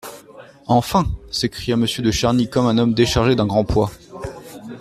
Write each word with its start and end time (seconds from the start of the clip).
Enfin! 0.65 1.05
s'écria 1.29 1.77
Monsieur 1.77 2.01
de 2.01 2.09
Charny 2.09 2.49
comme 2.49 2.65
un 2.65 2.79
homme 2.79 2.95
déchargé 2.95 3.35
d'un 3.35 3.45
grand 3.45 3.65
poids. 3.65 3.91